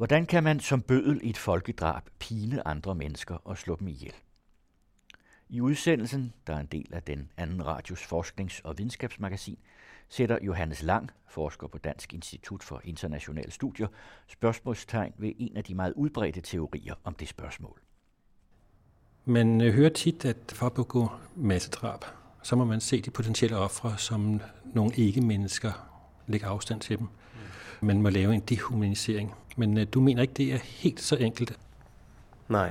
[0.00, 4.14] Hvordan kan man som bødel i et folkedrab pine andre mennesker og slå dem ihjel?
[5.48, 9.58] I udsendelsen, der er en del af den anden radios forsknings- og videnskabsmagasin,
[10.08, 13.86] sætter Johannes Lang, forsker på Dansk Institut for Internationale Studier,
[14.26, 17.80] spørgsmålstegn ved en af de meget udbredte teorier om det spørgsmål.
[19.24, 22.04] Man øh, hører tit, at for at begå massedrab,
[22.42, 25.72] så må man se de potentielle ofre som nogle ikke-mennesker,
[26.26, 27.08] lægge afstand til dem.
[27.80, 29.34] Man må lave en dehumanisering.
[29.56, 31.58] Men øh, du mener ikke, det er helt så enkelt?
[32.48, 32.70] Nei.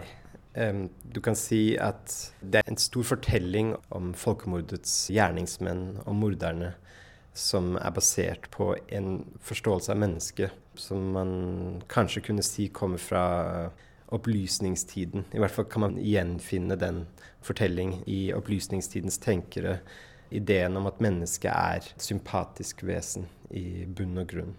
[1.15, 6.73] Du kan si at det er en stor fortelling om folkemordets gjerningsmenn og morderne
[7.33, 11.31] som er basert på en forståelse av mennesket som man
[11.91, 13.23] kanskje kunne si kommer fra
[14.15, 15.27] opplysningstiden.
[15.33, 17.03] I hvert fall kan man gjenfinne den
[17.45, 19.79] fortelling i opplysningstidens tenkere.
[20.31, 24.55] Ideen om at mennesket er et sympatisk vesen i bunn og grunn.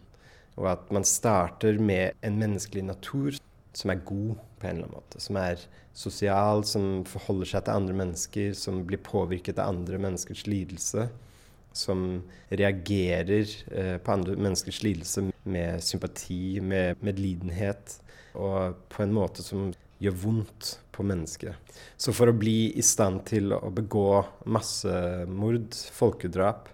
[0.60, 3.38] Og at man starter med en menneskelig natur
[3.76, 5.22] som er god på en eller annen måte.
[5.22, 5.62] Som er
[5.96, 11.08] sosial, som forholder seg til andre mennesker, som blir påvirket av andre menneskers lidelse.
[11.72, 17.96] Som reagerer eh, på andre menneskers lidelse med sympati, med medlidenhet.
[18.34, 19.70] Og på en måte som
[20.00, 21.56] gjør vondt på mennesket.
[22.00, 26.68] Så for å bli i stand til å begå massemord, folkedrap,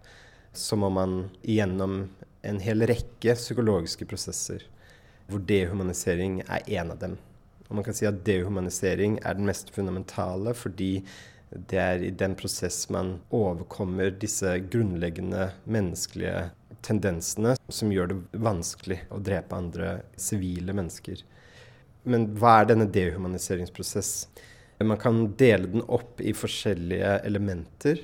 [0.56, 2.06] så må man igjennom
[2.46, 4.64] en hel rekke psykologiske prosesser,
[5.30, 7.16] hvor dehumanisering er en av dem.
[7.66, 11.00] Og man kan si at dehumanisering er den mest fundamentale fordi
[11.70, 16.48] det er i den prosess man overkommer disse grunnleggende menneskelige
[16.86, 21.22] tendensene som gjør det vanskelig å drepe andre sivile mennesker.
[22.06, 24.12] Men hva er denne dehumaniseringsprosess?
[24.84, 28.02] Man kan dele den opp i forskjellige elementer.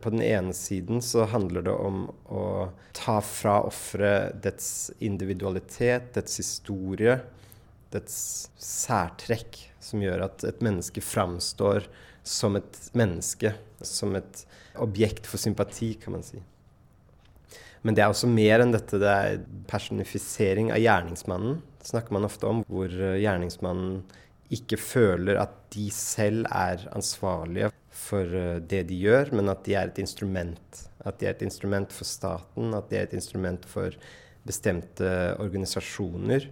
[0.00, 2.44] På den ene siden så handler det om å
[2.96, 7.18] ta fra offeret dets individualitet, dets historie,
[7.94, 8.16] dets
[8.60, 11.86] særtrekk, som gjør at et menneske framstår
[12.24, 13.52] som et menneske,
[13.84, 14.44] som et
[14.80, 16.40] objekt for sympati, kan man si.
[17.84, 18.96] Men det er også mer enn dette.
[19.00, 24.00] Det er personifisering av gjerningsmannen, snakker man ofte om, hvor gjerningsmannen
[24.54, 29.76] ikke føler at de selv er ansvarlige for eh, det de gjør, men at de
[29.78, 30.84] er et instrument.
[31.04, 33.96] At de er et instrument for staten, at de er et instrument for
[34.44, 35.08] bestemte
[35.40, 36.48] organisasjoner.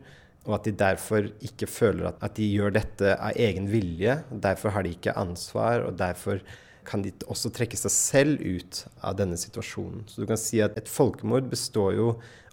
[0.46, 4.18] Og at de derfor ikke føler at, at de gjør dette av egen vilje.
[4.32, 6.42] Derfor har de ikke ansvar, og derfor
[6.86, 10.02] kan de også trekke seg selv ut av denne situasjonen.
[10.10, 12.08] Så du kan si at et folkemord består jo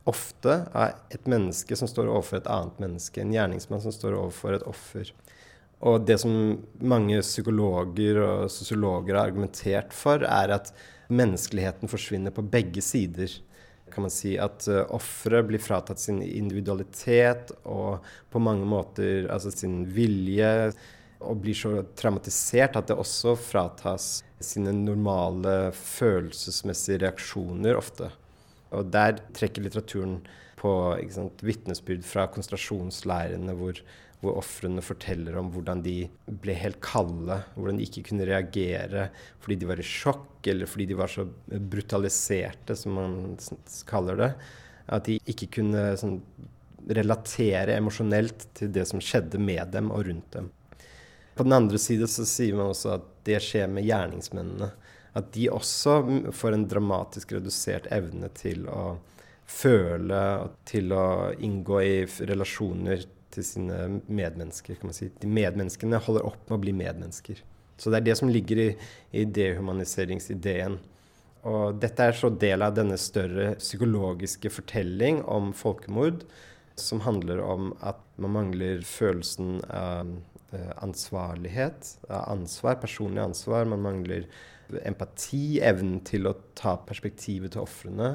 [0.09, 3.21] ofte er et menneske som står overfor et annet menneske.
[3.21, 5.11] En gjerningsmann som står overfor et offer.
[5.79, 6.33] Og det som
[6.83, 10.73] mange psykologer og sosiologer har argumentert for, er at
[11.09, 13.31] menneskeligheten forsvinner på begge sider.
[13.89, 19.53] Kan man si At uh, offeret blir fratatt sin individualitet og på mange måter altså
[19.55, 20.71] sin vilje.
[21.19, 28.07] Og blir så traumatisert at det også fratas sine normale følelsesmessige reaksjoner ofte.
[28.75, 30.19] Og der trekker litteraturen
[30.59, 30.71] på
[31.45, 33.79] vitnesbyrd fra konsentrasjonsleirene hvor
[34.19, 35.95] hvor ofrene forteller om hvordan de
[36.43, 39.07] ble helt kalde, hvordan de ikke kunne reagere
[39.39, 43.13] fordi de var i sjokk, eller fordi de var så brutaliserte, som man
[43.87, 44.29] kaller det.
[44.91, 46.19] At de ikke kunne sånn,
[46.89, 50.51] relatere emosjonelt til det som skjedde med dem og rundt dem.
[51.37, 54.71] På den andre side så sier man også at det skjer med gjerningsmennene.
[55.17, 55.99] At de også
[56.35, 58.97] får en dramatisk redusert evne til å
[59.49, 61.95] føle, og til å inngå i
[62.29, 64.77] relasjoner til sine medmennesker.
[64.77, 65.09] kan man si.
[65.21, 67.41] De medmenneskene holder opp med å bli medmennesker.
[67.79, 68.69] Så det er det som ligger i,
[69.15, 70.77] i dehumaniseringsideen.
[71.49, 76.25] Og dette er så del av denne større psykologiske fortelling om folkemord,
[76.79, 80.11] som handler om at man mangler følelsen av
[80.55, 83.67] eh, ansvarlighet, av ansvar, personlig ansvar.
[83.71, 84.27] Man mangler
[84.85, 88.11] empati, evnen til å ta perspektivet til ofrene.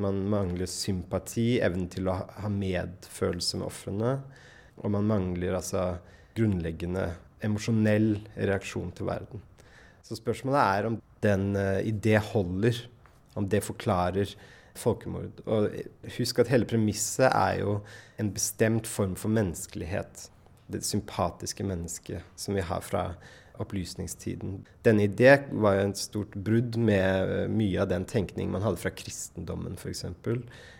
[0.00, 4.12] Man mangler sympati, evnen til å ha medfølelse med ofrene.
[4.78, 5.98] Og man mangler altså
[6.38, 7.10] grunnleggende
[7.44, 9.42] emosjonell reaksjon til verden.
[10.06, 12.78] Så spørsmålet er om den uh, idé holder,
[13.36, 14.32] om det forklarer
[14.78, 15.42] folkemord.
[15.46, 15.74] Og
[16.16, 17.78] husk at hele premisset er jo
[18.20, 20.28] en bestemt form for menneskelighet.
[20.68, 23.10] Det sympatiske mennesket som vi har fra
[23.62, 24.62] opplysningstiden.
[24.86, 28.82] Denne idé var jo et stort brudd med uh, mye av den tenkning man hadde
[28.82, 30.04] fra kristendommen, f.eks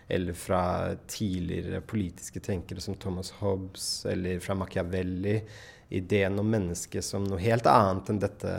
[0.09, 5.41] eller fra tidligere politiske tenkere som Thomas Hobbes eller fra Machiavelli.
[5.89, 8.55] Ideen om mennesket som noe helt annet enn dette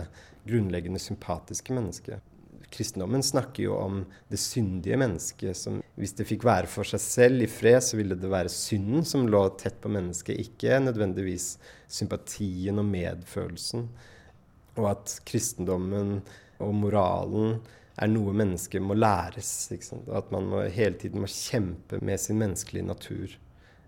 [0.46, 2.22] grunnleggende sympatiske mennesket.
[2.70, 7.42] Kristendommen snakker jo om det syndige mennesket som hvis det fikk være for seg selv
[7.42, 11.56] i fred, så ville det være synden som lå tett på mennesket, ikke nødvendigvis
[11.90, 13.88] sympatien og medfølelsen.
[14.80, 16.18] Og at kristendommen
[16.60, 17.60] og moralen
[18.00, 19.52] er noe mennesket må læres.
[20.06, 23.36] Og at man må, hele tiden må kjempe med sin menneskelige natur.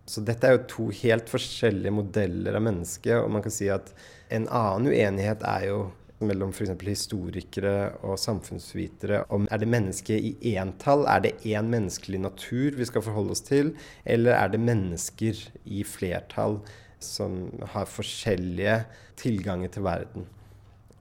[0.06, 3.16] Så dette er jo to helt forskjellige modeller av mennesket.
[3.22, 3.92] Og man kan si at
[4.32, 5.82] en annen uenighet er jo
[6.22, 6.74] mellom f.eks.
[6.86, 12.86] historikere og samfunnsvitere om er det mennesket i entall, er det én menneskelig natur vi
[12.86, 13.72] skal forholde oss til,
[14.04, 16.60] eller er det mennesker i flertall
[17.02, 18.84] som har forskjellige
[19.18, 20.28] tilganger til verden.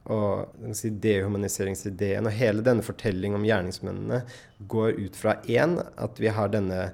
[0.09, 4.23] Og si, Dehumaniseringsideen og hele denne fortellingen om gjerningsmennene
[4.71, 6.87] går ut fra én, at vi har denne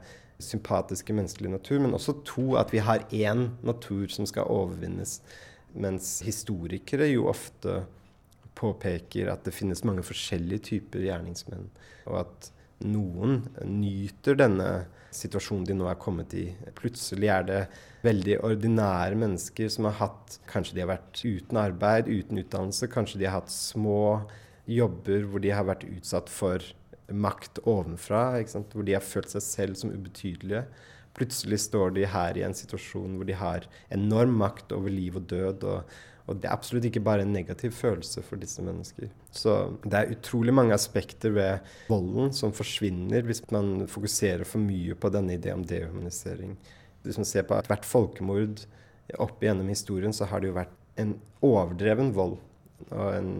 [0.44, 5.21] sympatiske menneskelige natur, men også to, at vi har én natur som skal overvinnes.
[5.74, 7.86] Mens historikere jo ofte
[8.57, 11.69] påpeker at det finnes mange forskjellige typer gjerningsmenn,
[12.09, 12.51] og at
[12.83, 14.69] noen nyter denne
[15.18, 16.48] situasjonen de nå er kommet i.
[16.78, 17.62] Plutselig er det
[18.06, 22.90] veldig ordinære mennesker som har hatt Kanskje de har vært uten arbeid, uten utdannelse.
[22.92, 24.28] Kanskje de har hatt små
[24.68, 26.64] jobber hvor de har vært utsatt for
[27.08, 28.44] makt ovenfra,
[28.74, 30.66] hvor de har følt seg selv som ubetydelige.
[31.18, 35.30] Plutselig står de her i en situasjon hvor de har enorm makt over liv og
[35.31, 35.64] død.
[35.64, 39.07] og og det er absolutt ikke bare en negativ følelse for disse mennesker.
[39.31, 39.53] Så
[39.85, 45.12] det er utrolig mange aspekter ved volden som forsvinner hvis man fokuserer for mye på
[45.13, 46.57] denne ideen om dehumanisering.
[47.06, 48.65] Hvis man ser på hvert folkemord
[49.24, 51.15] opp igjennom historien, så har det jo vært en
[51.45, 52.35] overdreven vold.
[52.91, 53.31] Og en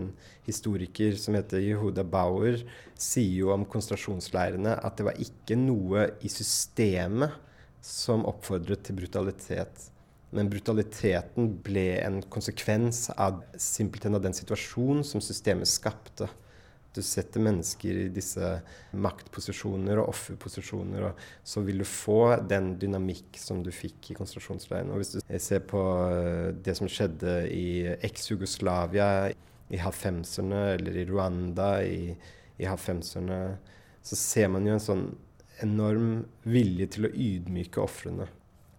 [0.48, 2.63] historiker som heter Yehuda Bauer,
[2.98, 7.36] sier jo om konsentrasjonsleirene at det var ikke noe i systemet
[7.83, 9.90] som oppfordret til brutalitet.
[10.36, 16.28] Men brutaliteten ble en konsekvens av simpelthen av den situasjonen som systemet skapte.
[16.98, 18.56] Du setter mennesker i disse
[18.98, 24.92] maktposisjoner og offerposisjoner, og så vil du få den dynamikk som du fikk i konsentrasjonsleiren.
[24.92, 27.68] Og hvis du ser på eh, det som skjedde i
[28.08, 29.12] eks-Jugoslavia
[29.70, 32.16] i halvfemserne, eller i Rwanda i,
[32.58, 33.40] i halvfemserne,
[34.02, 35.08] så ser man jo en sånn
[35.64, 38.28] enorm vilje til å ydmyke ofrene.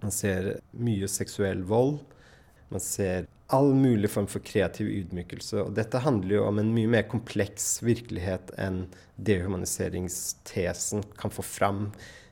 [0.02, 1.98] Man ser mye seksuell vold.
[2.68, 5.62] Man ser all mulig form for kreativ ydmykelse.
[5.64, 8.84] Og dette handler jo om en mye mer kompleks virkelighet enn
[9.16, 11.88] dehumaniseringstesen kan få fram.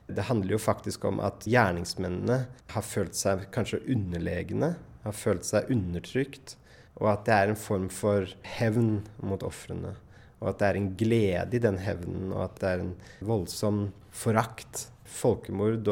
[0.07, 5.71] Det handler jo faktisk om at gjerningsmennene har følt seg kanskje underlegne, har følt seg
[5.73, 6.55] undertrykt,
[7.01, 9.97] og at det er en form for hevn mot ofrene.
[10.37, 12.93] Og at det er en glede i den hevnen, og at det er en
[13.25, 15.87] voldsom forakt folkemord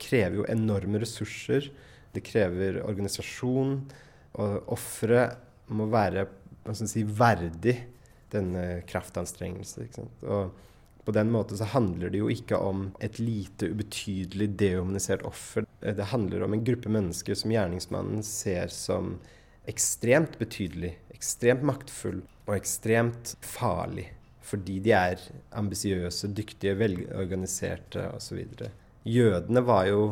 [0.00, 1.70] krever jo enorme ressurser.
[2.14, 3.76] Det krever organisasjon.
[4.40, 5.38] Og offeret
[5.74, 6.26] må være
[6.74, 7.76] si, verdig
[8.30, 9.88] denne kraftanstrengelse.
[10.22, 10.52] Og
[11.04, 15.66] på den måten så handler det jo ikke om et lite, ubetydelig dehumanisert offer.
[15.80, 19.16] Det handler om en gruppe mennesker som gjerningsmannen ser som
[19.70, 24.10] ekstremt betydelig, ekstremt maktfull og ekstremt farlig
[24.50, 25.20] fordi de er
[25.58, 28.42] ambisiøse, dyktige, velorganiserte osv.
[29.06, 30.02] Jødene var jo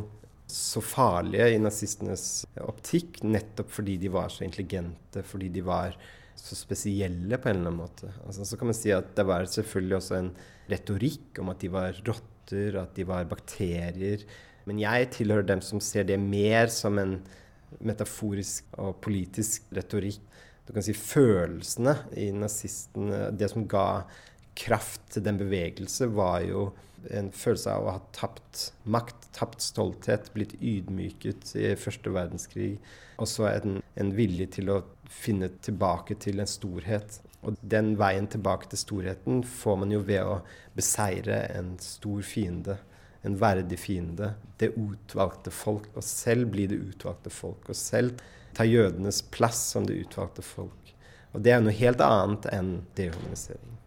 [0.49, 5.96] så farlige i nazistenes optikk nettopp fordi de var så intelligente, fordi de var
[6.38, 8.12] så spesielle på en eller annen måte.
[8.25, 10.31] Altså, så kan man si at det var selvfølgelig også en
[10.70, 14.23] retorikk om at de var rotter, at de var bakterier.
[14.69, 17.19] Men jeg tilhører dem som ser det mer som en
[17.84, 20.22] metaforisk og politisk retorikk
[20.69, 24.05] du kan si følelsene i nazistene Det som ga
[24.58, 26.69] kraft til den bevegelse, var jo
[27.15, 32.74] en følelse av å ha tapt makt, tapt stolthet, blitt ydmyket i første verdenskrig.
[33.19, 37.20] Og så en, en vilje til å finne tilbake til en storhet.
[37.46, 40.41] Og den veien tilbake til storheten får man jo ved å
[40.77, 42.79] beseire en stor fiende.
[43.27, 44.32] En verdig fiende.
[44.58, 45.88] Det utvalgte folk.
[45.94, 47.70] Og selv blir det utvalgte folk.
[47.70, 48.19] Og selv
[48.58, 50.94] tar jødenes plass som det utvalgte folk.
[51.34, 53.78] Og det er noe helt annet enn dehumanisering.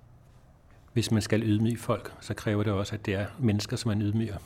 [0.94, 4.02] Hvis man skal ydmyke folk, så krever det også at det er mennesker som man
[4.04, 4.42] ydmyker.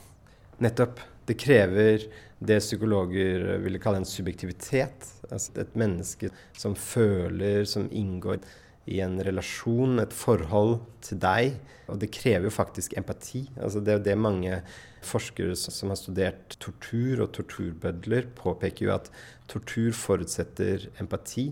[0.62, 1.00] Nettopp.
[1.26, 2.04] Det krever
[2.38, 5.08] det psykologer ville kalle en subjektivitet.
[5.26, 8.38] Altså et menneske som føler, som inngår
[8.86, 11.56] i en relasjon, et forhold til deg.
[11.90, 13.48] Og det krever jo faktisk empati.
[13.58, 14.60] Altså det er det mange
[15.06, 19.10] forskere som har studert tortur og torturbødler, påpeker jo at
[19.50, 21.50] tortur forutsetter empati.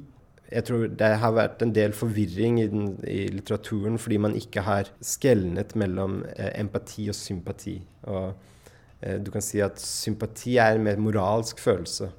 [0.53, 4.65] Jeg tror det har vært en del forvirring i, den, i litteraturen fordi man ikke
[4.67, 7.79] har skelnet mellom eh, empati og sympati.
[8.11, 8.35] Og
[9.01, 12.11] eh, du kan si at sympati er en mer moralsk følelse.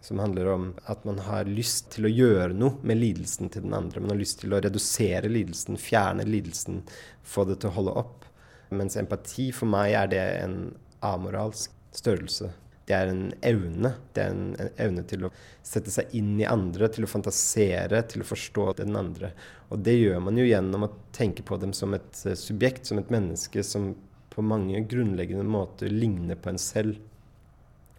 [0.00, 3.74] som handler om at man har lyst til å gjøre noe med lidelsen til den
[3.76, 4.00] andre.
[4.00, 6.80] Man har lyst til å redusere lidelsen, fjerne lidelsen,
[7.22, 8.24] få det til å holde opp.
[8.70, 10.56] Mens empati for meg er det en
[11.04, 12.48] amoralsk størrelse.
[12.90, 13.92] Det er en evne.
[14.10, 15.32] Det er en, en, evne til å
[15.62, 19.30] sette seg inn i andre, til å fantasere, til å forstå den andre.
[19.70, 22.98] Og det gjør man jo gjennom å tenke på dem som et uh, subjekt, som
[22.98, 23.92] et menneske som
[24.30, 26.98] på mange grunnleggende måter ligner på en selv.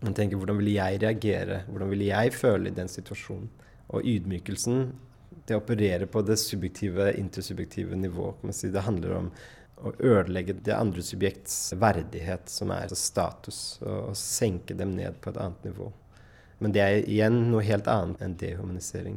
[0.02, 3.48] Man tenker hvordan ville jeg reagere, hvordan ville jeg føle i den situasjonen?
[3.96, 4.86] Og ydmykelsen,
[5.48, 8.34] det opererer på det subjektive, intersubjektive nivå.
[8.52, 8.72] si.
[8.72, 9.32] Det handler om
[9.82, 15.32] å ødelegge det andre subjekts verdighet, som er status, og, og senke dem ned på
[15.32, 15.92] et annet nivå.
[16.62, 19.16] Men det er igjen noe helt annet enn dehumanisering.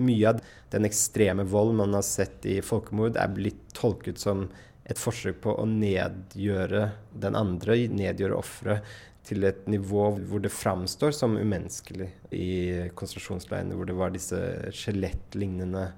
[0.00, 0.38] Mye av
[0.72, 4.46] den ekstreme vold man har sett i folkemord, er blitt tolket som
[4.86, 6.86] et forsøk på å nedgjøre
[7.20, 8.96] den andre, nedgjøre offeret,
[9.26, 12.50] til et nivå hvor det framstår som umenneskelig i
[12.94, 14.38] konsentrasjonsleirene, hvor det var disse
[14.70, 15.88] skjelettlignende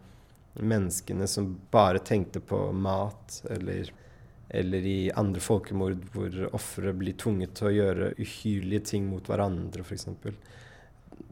[0.58, 3.92] menneskene som bare tenkte på mat eller
[4.48, 9.84] eller i andre folkemord hvor ofre blir tvunget til å gjøre uhyrlige ting mot hverandre,
[9.84, 10.08] f.eks.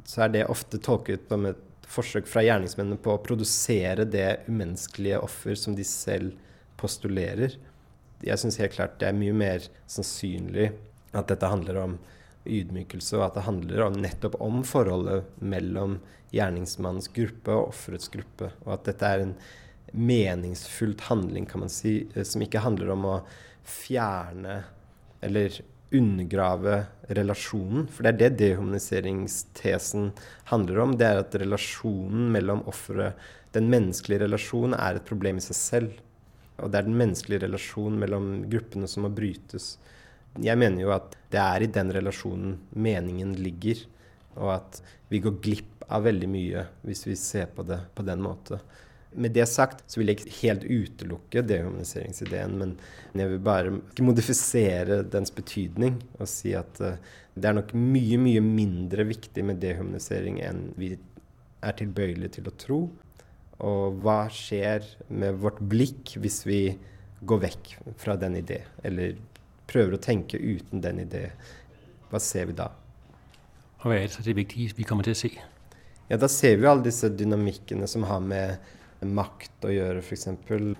[0.06, 5.22] Så er det ofte tolket som et forsøk fra gjerningsmennene på å produsere det umenneskelige
[5.22, 6.34] offer som de selv
[6.80, 7.56] postulerer.
[8.24, 10.70] Jeg syns helt klart det er mye mer sannsynlig
[11.16, 11.96] at dette handler om
[12.46, 15.98] ydmykelse, og at det handler om, nettopp om forholdet mellom
[16.34, 18.52] gjerningsmannens gruppe og offerets gruppe.
[18.66, 19.34] Og at dette er en
[19.92, 23.16] meningsfullt handling, kan man si, eh, som ikke handler om å
[23.66, 24.62] fjerne
[25.24, 25.60] eller
[25.94, 27.86] undergrave relasjonen.
[27.88, 30.10] For det er det dehumaniseringstesen
[30.50, 30.96] handler om.
[30.98, 33.14] Det er at relasjonen mellom offeret,
[33.56, 36.00] den menneskelige relasjonen, er et problem i seg selv.
[36.60, 39.76] Og det er den menneskelige relasjonen mellom gruppene som må brytes.
[40.42, 43.78] Jeg mener jo at det er i den relasjonen meningen ligger,
[44.36, 48.20] og at vi går glipp av veldig mye hvis vi ser på det på den
[48.24, 48.60] måten.
[49.16, 52.74] Med det sagt så vil jeg ikke helt utelukke dehumaniseringsideen, men
[53.16, 53.72] jeg vil bare
[54.04, 56.98] modifisere dens betydning og si at uh,
[57.36, 60.94] det er nok mye, mye mindre viktig med dehumanisering enn vi
[61.64, 62.80] er tilbøyelige til å tro.
[63.66, 66.60] Og hva skjer med vårt blikk hvis vi
[67.26, 69.16] går vekk fra den idé, eller
[69.68, 71.30] prøver å tenke uten den idé?
[72.10, 72.70] Hva ser vi da?
[73.80, 75.32] Og hva er det så det vi kommer til å se?
[76.08, 78.58] Ja, Da ser vi alle disse dynamikkene som har med
[79.14, 80.28] makt å gjøre, f.eks.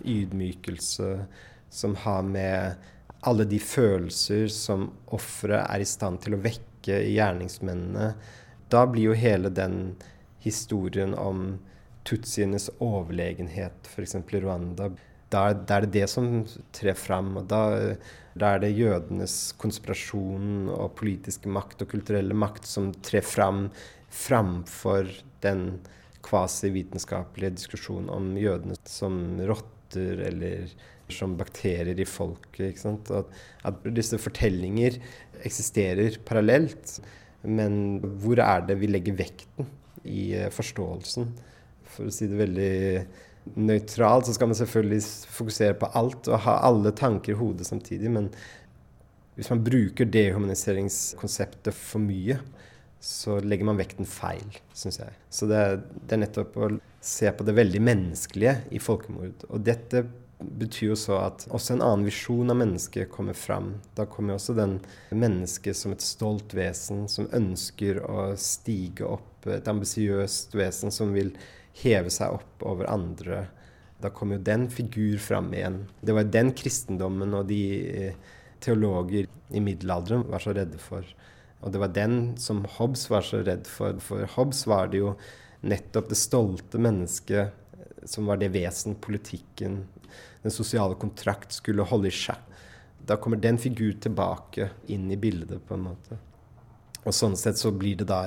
[0.03, 1.11] Ydmykelse,
[1.71, 2.77] som har med
[3.27, 8.13] alle de følelser som offeret er i stand til å vekke i gjerningsmennene.
[8.71, 9.97] Da blir jo hele den
[10.45, 11.57] historien om
[12.07, 14.15] tutsienes overlegenhet, f.eks.
[14.15, 14.91] i Rwanda,
[15.31, 17.35] da, da, er det det som trer fram.
[17.41, 17.63] og da,
[18.35, 23.67] da, er det jødenes konspirasjon og politiske makt og kulturelle makt som trer fram
[24.15, 25.11] framfor
[25.43, 25.81] den
[26.27, 30.71] kvasivitenskapelige diskusjon om jødene som rotter eller
[31.13, 32.73] som bakterier i folket.
[32.73, 32.95] ikke?
[33.15, 33.37] At,
[33.71, 34.99] at, disse fortellinger
[35.47, 36.99] eksisterer parallelt.
[37.47, 39.71] Men hvor er det vi legger vekten
[40.03, 41.31] i uh, forståelsen?
[41.95, 42.75] For å si det veldig
[43.55, 48.11] nøytralt, så skal man selvfølgelig fokusere på alt og ha alle tanker i hodet samtidig.
[48.11, 48.33] Men
[49.37, 52.41] hvis man bruker dehumaniseringskonseptet for mye,
[53.01, 55.17] så legger man vekten feil, syns jeg.
[55.31, 55.63] Så det,
[56.03, 56.71] det, er nettopp å
[57.05, 59.45] se på det veldig menneskelige i folkemord.
[59.51, 60.05] Og dette
[60.37, 63.77] betyr jo så at også en annen visjon av mennesket kommer fram.
[63.97, 64.79] Da kommer jo også den
[65.15, 71.33] mennesket som et stolt vesen som ønsker å stige opp, et ambisiøst vesen som vil
[71.83, 73.45] heve seg opp over andre.
[74.03, 75.85] Da kommer jo den figur fram igjen.
[76.05, 81.07] Det var den kristendommen og de eh, teologer i middelalderen var så redde for.
[81.65, 83.99] Og det var den som Hobbes var så redd for.
[84.03, 85.15] For Hobbes var det jo
[85.67, 89.85] nettopp det stolte mennesket eh, som var det vesen politikken,
[90.43, 92.43] den sosiale kontrakt, skulle holde i sjakk.
[93.07, 96.19] Da kommer den figur tilbake inn i bildet, på en måte.
[97.07, 98.25] Og sånn sett så blir det da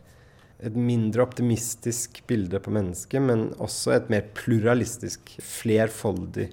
[0.59, 6.49] et mindre optimistisk bilde på mennesket, men også et mer pluralistisk, flerfoldig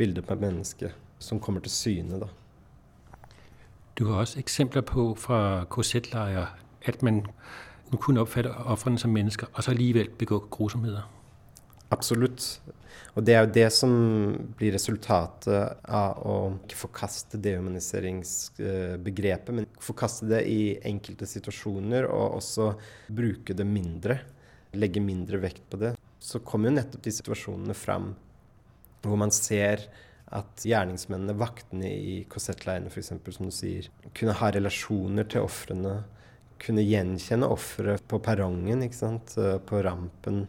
[0.00, 2.28] bilde på mennesket som kommer til syne, da.
[4.00, 6.46] Du har også eksempler på fra KZ-lejre,
[6.88, 7.18] at man
[8.00, 11.04] kunne oppfatte ofrene som mennesker, og så likevel begå grusomheter.
[11.92, 12.64] Absolutt.
[13.12, 13.92] Og det er jo det som
[14.56, 22.80] blir resultatet av å ikke forkaste dehumaniseringsbegrepet, men forkaste det i enkelte situasjoner, og også
[23.12, 24.16] bruke det mindre.
[24.80, 25.92] Legge mindre vekt på det.
[26.16, 28.16] Så kommer jo nettopp de situasjonene fram
[29.04, 29.88] hvor man ser
[30.36, 36.00] at gjerningsmennene, vaktene i korsettleirene f.eks., som du sier, kunne ha relasjoner til ofrene.
[36.60, 39.32] kunne gjenkjenne offeret på perrongen, sant?
[39.64, 40.42] på rampen,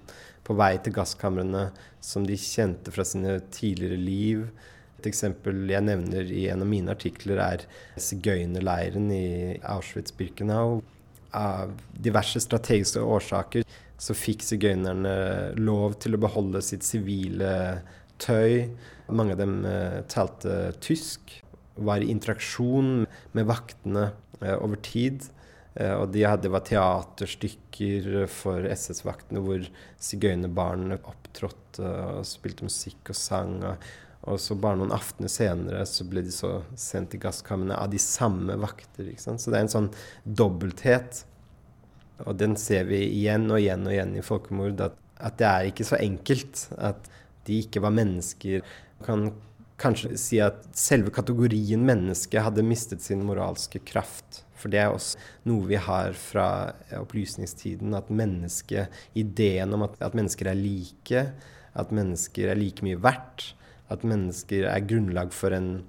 [0.43, 1.69] på vei til gasskamrene,
[2.03, 4.43] som de kjente fra sine tidligere liv.
[4.99, 7.63] Et eksempel jeg nevner i en av mine artikler, er
[7.95, 10.81] sigøynerleiren i Auschwitz-Birkenau.
[11.31, 13.63] Av diverse strategiske årsaker
[14.01, 15.15] så fikk sigøynerne
[15.61, 17.53] lov til å beholde sitt sivile
[18.21, 18.67] tøy.
[19.11, 21.37] Mange av dem uh, talte tysk,
[21.81, 23.05] var i interaksjon
[23.37, 24.09] med vaktene
[24.41, 25.29] uh, over tid.
[25.71, 29.63] Og de hadde var teaterstykker for SS-vaktene hvor
[30.03, 31.87] sigøynerbarn opptrådte
[32.17, 33.53] og spilte musikk og sang.
[33.63, 38.01] Og, så bare noen aftener senere så ble de så sendt i gasskamrene av de
[38.03, 39.07] samme vakter.
[39.17, 39.89] Så det er en sånn
[40.25, 41.23] dobbelthet.
[42.27, 44.83] Og den ser vi igjen og igjen og igjen i folkemord.
[44.83, 46.67] At, at det er ikke så enkelt.
[46.77, 47.09] At
[47.47, 48.61] de ikke var mennesker.
[49.05, 49.31] Kan
[49.81, 54.43] kanskje si at selve kategorien menneske hadde mistet sin moralske kraft.
[54.61, 55.17] For det er også
[55.49, 56.47] noe vi har fra
[56.99, 58.85] opplysningstiden, at menneske,
[59.17, 61.23] ideen om at, at mennesker er like,
[61.73, 63.53] at mennesker er like mye verdt,
[63.91, 65.81] at mennesker er grunnlag for en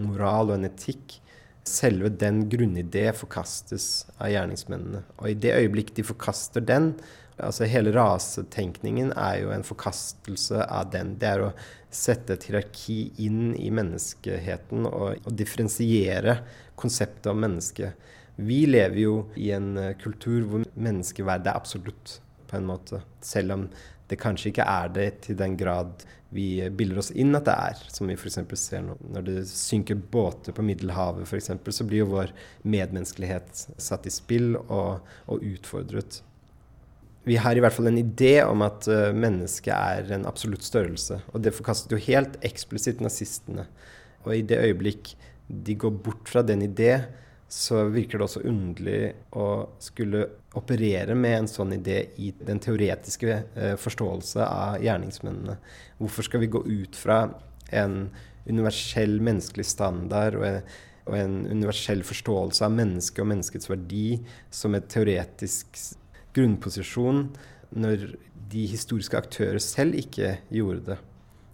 [0.00, 1.18] moral og en etikk.
[1.66, 5.02] Selve den grunnidé forkastes av gjerningsmennene.
[5.20, 6.94] Og i det øyeblikk de forkaster den,
[7.40, 11.14] altså hele rasetenkningen er jo en forkastelse av den.
[11.20, 11.52] Det er å
[11.90, 16.38] sette et hierarki inn i menneskeheten og, og differensiere
[16.80, 17.92] konseptet om menneske.
[18.40, 23.02] Vi lever jo i en kultur hvor menneskeverdet er absolutt, på en måte.
[23.22, 23.66] Selv om
[24.10, 27.82] det kanskje ikke er det til den grad vi bilder oss inn at det er,
[27.90, 28.38] som vi f.eks.
[28.58, 28.96] ser nå.
[29.14, 32.32] Når det synker båter på Middelhavet f.eks., så blir jo vår
[32.62, 36.20] medmenneskelighet satt i spill og, og, utfordret.
[37.30, 41.20] Vi har i hvert fall en idé om at uh, mennesket er en absolutt størrelse.
[41.30, 43.68] Og det forkastet jo helt eksplisitt nazistene.
[44.24, 45.12] Og i det øyeblikk
[45.46, 46.96] de går bort fra den idé,
[47.50, 48.98] så virker det også underlig
[49.34, 49.46] å
[49.82, 50.24] skulle
[50.58, 55.56] operere med en sånn idé i den teoretiske uh, forståelse av gjerningsmennene.
[56.02, 57.22] Hvorfor skal vi gå ut fra
[57.70, 57.96] en
[58.48, 60.74] universell menneskelig standard og,
[61.06, 64.20] og en universell forståelse av mennesket og menneskets verdi
[64.54, 65.78] som et teoretisk
[66.36, 67.28] grunnposisjon,
[67.70, 68.10] når
[68.50, 70.98] de historiske aktører selv ikke gjorde det?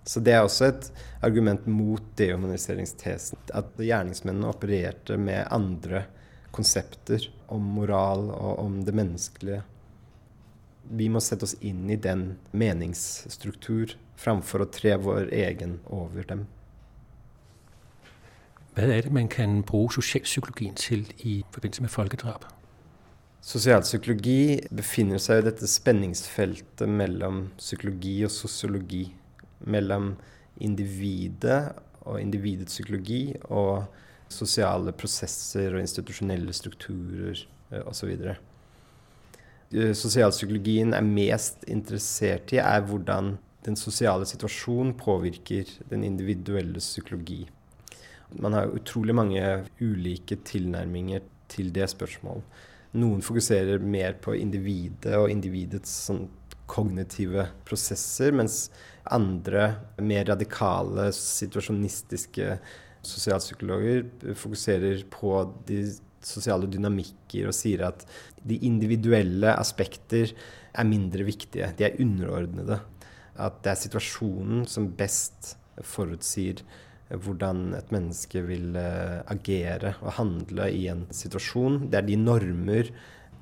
[0.07, 0.90] Så det er også et
[1.27, 3.40] argument mot dehumaniseringstesen.
[3.50, 6.05] At gjerningsmennene opererte med andre
[6.55, 9.62] konsepter om moral og om det menneskelige.
[10.87, 16.46] Vi må sette oss inn i den meningsstruktur framfor å tre vår egen over dem.
[18.77, 22.46] Hva er det man kan bruke sosialpsykologien til i forbindelse med folkedrap?
[23.44, 29.05] Sosialpsykologi befinner seg i dette spenningsfeltet mellom psykologi og sosiologi
[29.70, 30.14] mellom
[30.64, 31.61] individet
[32.07, 33.87] og individets psykologi og
[34.33, 37.38] sosiale prosesser og institusjonelle strukturer
[37.70, 38.12] eh, osv.
[39.72, 47.44] Eh, sosialpsykologien er mest interessert i, er hvordan den sosiale situasjonen påvirker den individuelle psykologi.
[48.38, 49.42] Man har utrolig mange
[49.81, 52.42] ulike tilnærminger til det spørsmålet.
[52.96, 56.26] Noen fokuserer mer på individet og individets sånn,
[56.66, 58.66] kognitive prosesser, mens
[59.14, 59.68] andre
[60.02, 62.56] mer radikale, situasjonistiske
[63.06, 65.37] sosialpsykologer fokuserer på
[65.68, 65.85] de
[66.26, 68.02] sosiale dynamikker og sier at
[68.46, 70.32] de individuelle aspekter
[70.74, 71.70] er mindre viktige.
[71.78, 72.80] De er underordnede.
[73.38, 75.54] At det er situasjonen som best
[75.87, 76.64] forutsier
[77.11, 81.87] hvordan et menneske vil eh, agere og handle i en situasjon.
[81.90, 82.90] Det er de normer,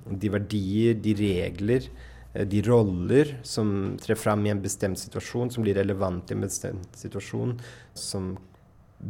[0.04, 1.88] de verdier, de regler
[2.34, 6.44] Eh, de roller som trer fram i en bestemt situasjon, som blir relevant i en
[6.44, 7.56] bestemt situasjon,
[7.94, 8.34] som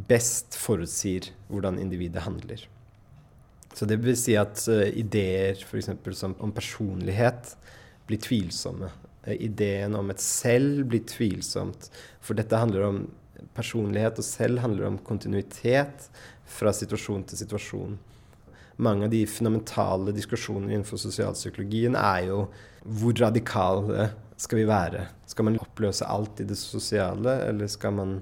[0.08, 2.66] best forutsier hvordan individet handler.
[3.74, 5.88] Så det vil si at uh, ideer f.eks.
[6.24, 7.56] om personlighet
[8.06, 8.90] blir tvilsomme.
[9.26, 11.88] Ideen om et selv blir tvilsomt.
[12.22, 13.00] For dette handler om
[13.54, 16.08] personlighet, og selv handler om kontinuitet
[16.44, 17.96] fra situasjon til situasjon
[18.76, 22.38] mange av de fundamentale diskusjonene innenfor sosialpsykologien er jo
[22.84, 24.08] hvor radikale
[24.40, 25.06] skal vi være?
[25.30, 28.16] Skal man oppløse alt i det sosiale, eller skal man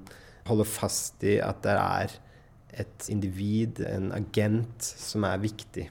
[0.48, 2.14] holde fast i at det er
[2.82, 5.88] et individ, en agent, som er viktig?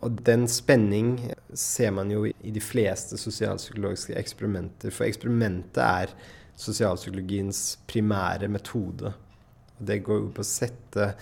[0.00, 1.16] Og den spenning
[1.52, 4.94] ser man jo i de fleste sosialpsykologiske eksperimenter.
[4.94, 6.14] For eksperimentet er
[6.60, 9.12] sosialpsykologiens primære metode.
[9.76, 11.12] Og det går jo på å sette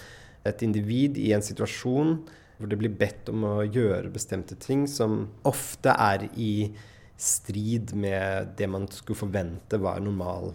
[0.46, 2.14] et individ i en situasjon
[2.58, 6.70] hvor det blir bedt om å gjøre bestemte ting som ofte er i
[7.18, 10.52] strid med det man skulle forvente var normal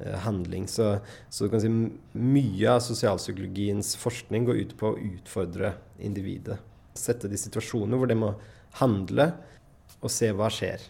[0.00, 0.66] eh, handling.
[0.68, 6.60] Så, så, du kan si mye av sosialpsykologiens forskning går ut på å utfordre individet.
[6.98, 8.32] Sette de situasjoner hvor de må
[8.80, 9.30] handle
[10.00, 10.82] og se hva skjer.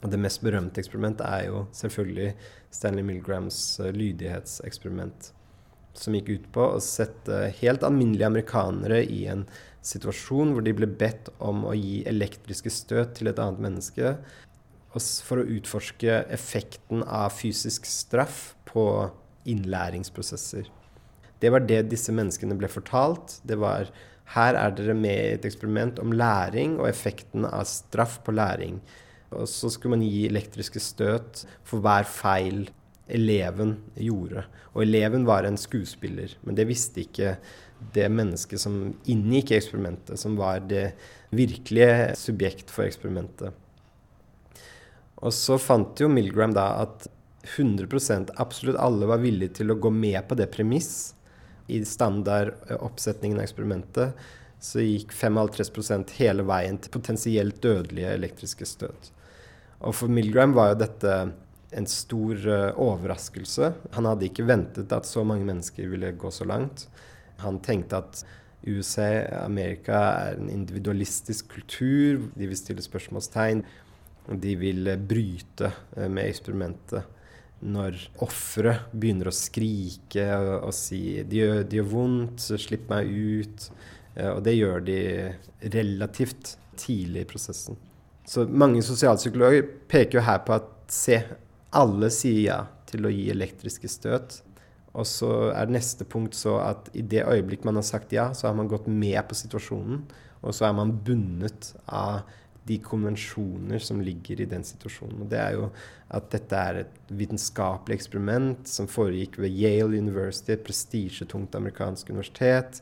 [0.00, 2.32] Og det mest berømte eksperimentet er jo selvfølgelig
[2.72, 5.32] Stanley Milgrams uh, lydighetseksperiment.
[5.96, 9.44] Som gikk ut på å sette helt alminnelige amerikanere i en
[9.84, 14.14] situasjon hvor de ble bedt om å gi elektriske støt til et annet menneske
[14.90, 18.84] for å utforske effekten av fysisk straff på
[19.50, 20.66] innlæringsprosesser.
[21.40, 23.38] Det var det disse menneskene ble fortalt.
[23.46, 23.88] Det var
[24.34, 28.78] her er dere med i et eksperiment om læring og effekten av straff på læring.
[29.34, 32.68] Og så skulle man gi elektriske støt for hver feil
[33.10, 34.44] eleven gjorde.
[34.74, 37.36] Og eleven var en skuespiller, men det visste ikke
[37.94, 40.92] det mennesket som inngikk i eksperimentet, som var det
[41.34, 43.54] virkelige subjekt for eksperimentet.
[45.20, 47.08] Og så fant jo Milgram da at
[47.56, 51.14] 100% absolutt alle var villige til å gå med på det premiss.
[51.70, 54.26] I standardoppsetningen av eksperimentet
[54.60, 59.12] så gikk 55 hele veien til potensielt dødelige elektriske støt.
[59.80, 61.14] Og for Milgram var jo dette
[61.70, 63.72] en stor uh, overraskelse.
[63.96, 66.88] Han hadde ikke ventet at så mange mennesker ville gå så langt.
[67.40, 68.24] Han tenkte at
[68.66, 72.26] USA, Amerika, er en individualistisk kultur.
[72.34, 73.62] De vil stille spørsmålstegn.
[74.42, 77.16] De vil bryte uh, med eksperimentet.
[77.60, 83.10] Når offeret begynner å skrike og, og si 'det gjør, de gjør vondt, slipp meg
[83.10, 83.70] ut.
[84.16, 85.00] Uh, og det gjør de
[85.74, 87.76] relativt tidlig i prosessen.
[88.24, 91.18] Så mange sosialpsykologer peker jo her på at se,
[91.74, 94.40] alle sier ja til å gi elektriske støt.
[94.90, 98.48] Og så er neste punkt så at i det øyeblikk man har sagt ja, så
[98.48, 100.02] har man gått med på situasjonen.
[100.40, 102.24] Og så er man bundet av
[102.70, 105.24] de konvensjoner som ligger i den situasjonen.
[105.24, 105.70] Og det er jo
[106.10, 112.80] at dette er et vitenskapelig eksperiment som foregikk ved Yale University, et prestisjetungt amerikansk universitet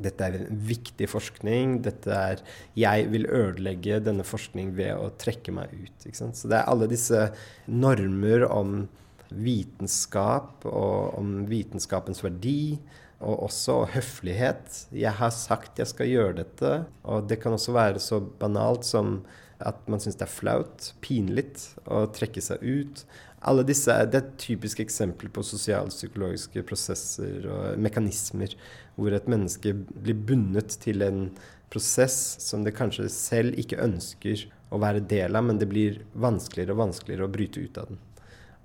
[0.00, 1.80] dette er viktig forskning.
[1.84, 2.42] Dette er
[2.78, 6.08] Jeg vil ødelegge denne forskning ved å trekke meg ut.
[6.14, 7.28] Så det er alle disse
[7.66, 8.82] normer om
[9.30, 12.78] vitenskap og om vitenskapens verdi.
[13.20, 14.86] Og også høflighet.
[14.96, 16.72] Jeg har sagt jeg skal gjøre dette.
[17.04, 19.20] Og det kan også være så banalt som
[19.60, 21.50] at man syns det er flaut, pinlig,
[21.84, 23.02] å trekke seg ut.
[23.44, 28.56] Alle disse, Det er typiske eksempler på sosialpsykologiske prosesser og mekanismer
[28.96, 31.30] hvor et menneske blir bundet til en
[31.72, 36.74] prosess som det kanskje selv ikke ønsker å være del av, men det blir vanskeligere
[36.74, 38.00] og vanskeligere å bryte ut av den.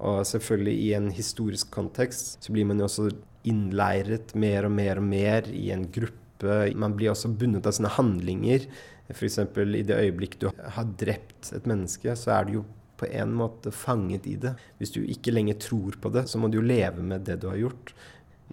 [0.05, 3.09] Og selvfølgelig i en historisk kontekst så blir man jo også
[3.47, 6.57] innleiret mer og mer og mer i en gruppe.
[6.75, 8.65] Man blir også bundet av sine handlinger.
[9.13, 9.39] F.eks.
[9.39, 12.65] i det øyeblikk du har drept et menneske, så er du jo
[12.97, 14.55] på en måte fanget i det.
[14.79, 17.49] Hvis du ikke lenger tror på det, så må du jo leve med det du
[17.51, 17.93] har gjort.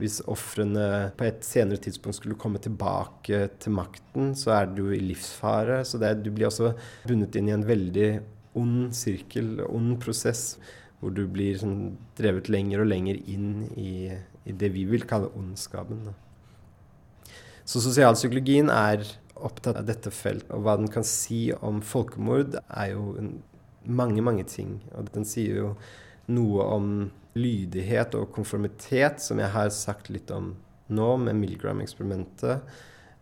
[0.00, 5.02] Hvis ofrene på et senere tidspunkt skulle komme tilbake til makten, så er du i
[5.02, 5.82] livsfare.
[5.84, 6.72] Så det, du blir også
[7.06, 8.08] bundet inn i en veldig
[8.58, 10.56] ond sirkel, ond prosess,
[11.00, 14.12] hvor du blir sånn drevet lenger og lenger inn i,
[14.44, 16.10] i det vi vil kalle ondskapen.
[17.64, 19.04] Så sosialpsykologien er
[19.42, 23.16] opptatt av dette feltet, og hva den kan si om folkemord, er jo
[23.82, 24.80] mange, mange ting.
[24.98, 25.72] Og den sier jo
[26.32, 26.88] noe om
[27.38, 30.52] lydighet og konformitet, som jeg har sagt litt om
[30.92, 32.62] nå, med Milgram-eksperimentet.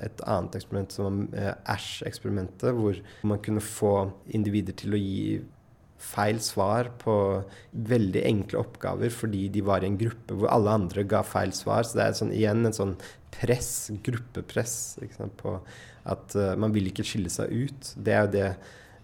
[0.00, 1.22] Et annet eksperiment som
[1.68, 5.24] Ash-eksperimentet, hvor man kunne få individer til å gi
[6.00, 7.14] feil svar på
[7.72, 11.84] veldig enkle oppgaver fordi de var i en gruppe hvor alle andre ga feil svar.
[11.84, 12.96] Så det er sånn, igjen en sånn
[13.34, 14.74] press, gruppepress,
[15.40, 15.56] på
[16.10, 17.92] at uh, man vil ikke skille seg ut.
[17.96, 18.48] Det er jo det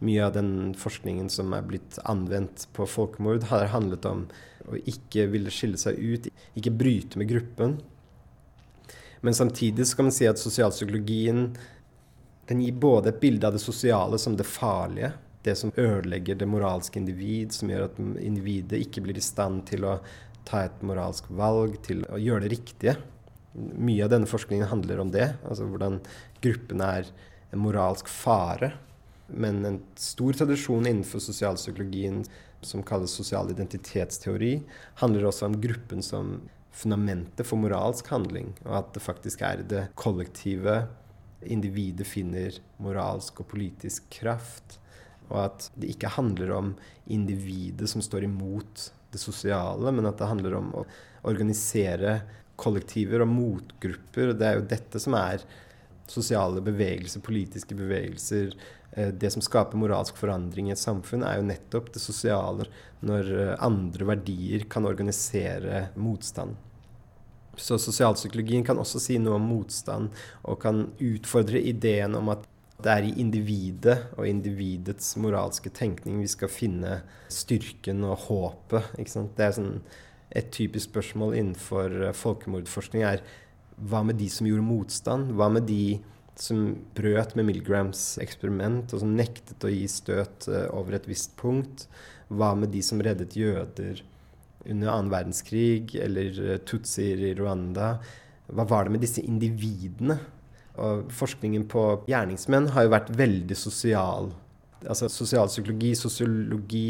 [0.07, 4.27] mye av den forskningen som er blitt anvendt på folkemord, har handlet om
[4.67, 6.29] å ikke ville skille seg ut,
[6.59, 7.79] ikke bryte med gruppen.
[9.25, 11.49] Men samtidig skal man si at sosialpsykologien
[12.47, 15.15] den gir både et bilde av det sosiale som det farlige,
[15.47, 19.87] det som ødelegger det moralske individ, som gjør at individet ikke blir i stand til
[19.89, 19.99] å
[20.47, 22.97] ta et moralsk valg, til å gjøre det riktige.
[23.57, 26.01] Mye av denne forskningen handler om det, altså hvordan
[26.45, 27.09] gruppen er
[27.55, 28.75] en moralsk fare
[29.27, 32.25] men en stor tradisjon innenfor sosialpsykologien
[32.65, 34.61] som kalles sosial identitetsteori,
[35.03, 36.39] handler også om gruppen som
[36.77, 40.85] fundamentet for moralsk handling, og at det faktisk er det kollektive
[41.47, 44.79] individet finner moralsk og politisk kraft.
[45.29, 46.73] Og at det ikke handler om
[47.11, 50.87] individet som står imot det sosiale, men at det handler om å
[51.27, 52.21] organisere
[52.61, 54.33] kollektiver og motgrupper.
[54.33, 55.45] Og Det er jo dette som er
[56.07, 58.55] sosiale bevegelser, politiske bevegelser,
[58.97, 62.69] Eh, det som skaper moralsk forandring i et samfunn, er jo nettopp det sosiale,
[63.05, 66.57] når eh, andre verdier kan organisere motstand.
[67.57, 70.13] Så sosialpsykologien kan også si noe om motstand,
[70.45, 72.45] og kan utfordre ideen om at
[72.83, 76.99] det er i individet og individets moralske tenkning vi skal finne
[77.33, 78.93] styrken og håpet.
[78.99, 79.81] Det er sånn,
[80.37, 83.21] Et typisk spørsmål innenfor eh, folkemordforskning er
[83.79, 85.31] hva med de som gjorde motstand?
[85.39, 86.01] Hva med de
[86.37, 91.37] som brøt med Milgrams eksperiment, og som nektet å gi støt eh, over et visst
[91.39, 91.87] punkt?
[92.27, 94.03] Hva med de som reddet jøder
[94.67, 97.95] under annen verdenskrig, eller eh, tutsier i Rwanda?
[98.51, 100.19] Hva var det med disse individene
[100.77, 104.31] og forskningen på gjerningsmenn har jo vært veldig sosial.
[104.87, 106.89] Altså sosialpsykologi, sosiologi,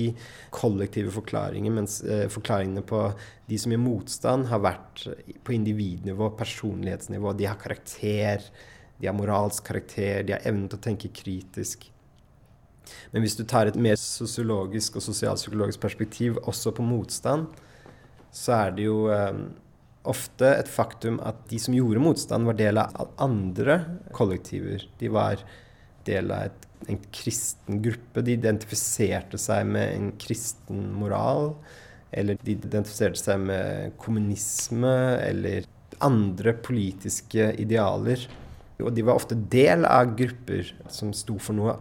[0.55, 1.75] kollektive forklaringer.
[1.75, 3.03] Mens eh, forklaringene på
[3.49, 5.07] de som gjør motstand, har vært
[5.47, 7.35] på individnivå, personlighetsnivå.
[7.39, 8.49] De har karakter,
[8.99, 11.87] de har moralsk karakter, de har evnen til å tenke kritisk.
[13.13, 17.49] Men hvis du tar et mer sosiologisk og sosialpsykologisk perspektiv også på motstand,
[18.35, 19.39] så er det jo eh,
[20.09, 23.81] ofte et faktum at de som gjorde motstand, var del av andre
[24.17, 24.87] kollektiver.
[25.01, 25.43] De var
[26.07, 28.23] del av et, en kristen gruppe.
[28.25, 31.55] De identifiserte seg med en kristen moral.
[32.17, 35.67] Eller de identifiserte seg med kommunisme eller
[36.05, 38.27] andre politiske idealer.
[38.83, 41.79] Og de var ofte del av grupper som sto for noe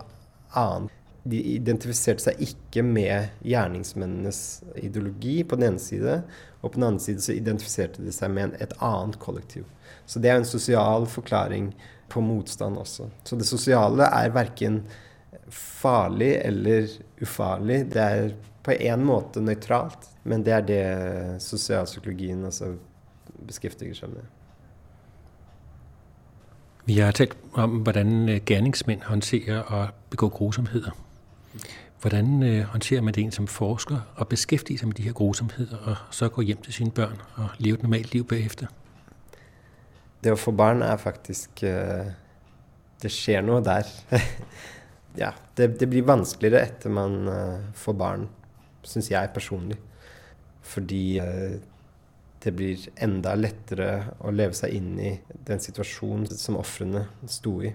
[0.55, 0.94] annet.
[1.25, 4.39] De identifiserte seg ikke med gjerningsmennenes
[4.77, 6.19] ideologi på den ene side,
[6.61, 9.65] og på den andre side så identifiserte de seg med et annet kollektiv.
[10.05, 11.71] Så det er en sosial forklaring
[12.13, 13.09] på motstand også.
[13.25, 14.83] Så det sosiale er verken
[15.49, 16.89] farlig eller
[17.21, 17.85] ufarlig.
[17.93, 18.35] Det er
[18.65, 22.75] på en måte nøytralt, men det er det sosialpsykologien altså
[23.45, 24.25] beskæftiger seg med.
[26.85, 30.93] Vi har talt om hvordan gjerningsmenn håndterer å begå grusomheter.
[32.01, 35.77] Hvordan øh, håndterer man det en som forsker og beskæftiger seg med de her grusomheder,
[35.77, 38.67] og så går hjem til sine børn og lever et normalt liv bagefter?
[40.23, 42.05] Det å få barn er faktisk øh,
[43.01, 43.89] Det skjer noe der.
[45.23, 48.29] ja, det, det, blir vanskeligere etter man øh, får barn,
[48.83, 49.77] syns jeg personlig.
[50.65, 51.57] Fordi uh,
[52.43, 55.11] det blir enda lettere å leve seg inn i
[55.45, 57.69] den situasjonen som ofrene sto i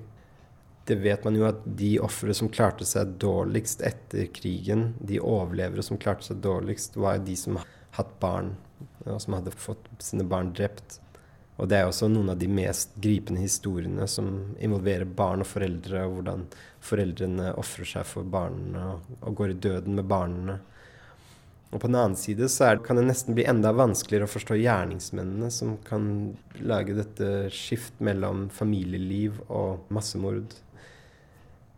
[0.90, 5.85] det vet man jo at de ofre som klarte seg dårligst etter krigen, de overlevere
[5.87, 8.55] som klarte seg dårligst, var de som hadde hatt barn,
[9.07, 11.00] og som hadde fått sine barn drept.
[11.61, 16.07] Og det er også noen av de mest gripende historiene som involverer barn og foreldre,
[16.07, 16.46] og hvordan
[16.85, 20.57] foreldrene ofrer seg for barna og går i døden med barna.
[21.70, 24.57] Og på den annen side så det, kan det nesten bli enda vanskeligere å forstå
[24.59, 26.09] gjerningsmennene som kan
[26.59, 30.57] lage dette skift mellom familieliv og massemord.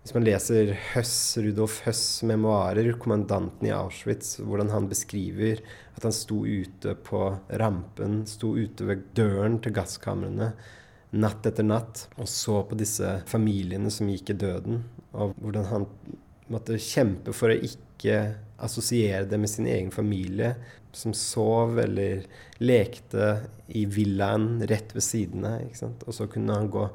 [0.02, 5.60] Hvis man leser Høss, Rudolf Høss' memoarer, kommandanten i Auschwitz, hvordan han beskriver
[5.94, 7.20] at han sto ute på
[7.60, 10.50] rampen, sto ute ved døren til gasskamrene
[11.12, 14.82] natt etter natt og så på disse familiene som gikk i døden,
[15.14, 15.86] og hvordan han
[16.50, 18.18] måtte kjempe for å ikke
[18.62, 20.56] assosiere det med sin egen familie,
[20.92, 22.26] som sov eller
[22.58, 23.36] lekte
[23.70, 25.62] i villaen rett ved siden av.
[26.08, 26.88] Og så kunne han gå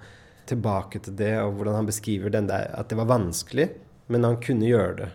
[0.49, 3.69] tilbake til det, og hvordan han beskriver der, at det var vanskelig,
[4.11, 5.09] men han kunne gjøre det.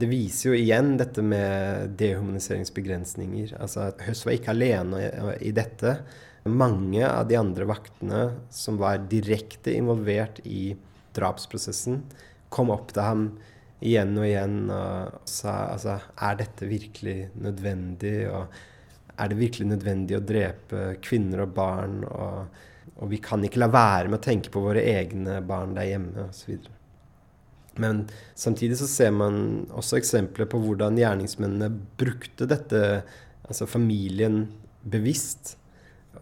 [0.00, 3.52] Det viser jo igjen dette med dehumaniseringsbegrensninger.
[3.60, 5.02] Altså at Høst var ikke alene
[5.44, 5.98] i dette.
[6.48, 10.72] Mange av de andre vaktene som var direkte involvert i
[11.14, 12.00] drapsprosessen,
[12.52, 13.22] kom opp til ham
[13.82, 18.16] igjen og igjen og sa altså Er dette virkelig nødvendig?
[18.32, 18.58] Og
[19.20, 22.02] er det virkelig nødvendig å drepe kvinner og barn?
[22.08, 22.68] og
[23.02, 26.28] og vi kan ikke la være med å tenke på våre egne barn der hjemme
[26.28, 26.54] osv.
[27.82, 28.04] Men
[28.38, 33.02] samtidig så ser man også eksempler på hvordan gjerningsmennene brukte dette,
[33.48, 34.44] altså familien,
[34.82, 35.56] bevisst.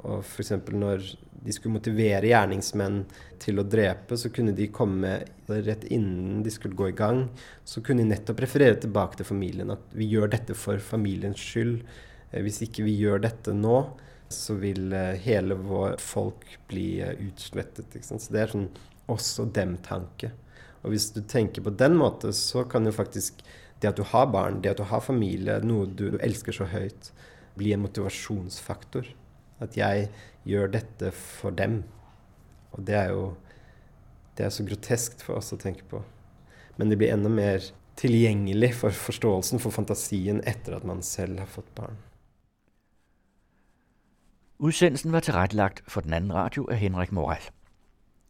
[0.01, 0.55] Og f.eks.
[0.73, 1.05] når
[1.41, 3.03] de skulle motivere gjerningsmenn
[3.43, 5.19] til å drepe, så kunne de komme
[5.51, 7.25] rett innen de skulle gå i gang,
[7.65, 9.73] så kunne de nettopp referere tilbake til familien.
[9.75, 11.81] At vi gjør dette for familiens skyld.
[12.31, 13.83] Eh, hvis ikke vi gjør dette nå,
[14.31, 17.97] så vil eh, hele vår folk bli eh, utslettet.
[18.07, 18.69] Så det er sånn
[19.11, 20.31] også dem-tanke.
[20.85, 23.43] Og hvis du tenker på den måten, så kan jo faktisk
[23.83, 27.11] det at du har barn, det at du har familie, noe du elsker så høyt,
[27.59, 29.09] bli en motivasjonsfaktor.
[29.61, 30.09] At jeg
[30.49, 31.83] gjør dette for dem.
[32.77, 33.25] Og det er jo
[34.39, 36.01] det er så groteskt for oss å tenke på.
[36.79, 37.67] Men det blir enda mer
[38.01, 41.99] tilgjengelig for forståelsen, for fantasien, etter at man selv har fått barn.
[44.63, 47.41] Udsendelsen var tilrettelagt for den anden radio af Henrik Moral.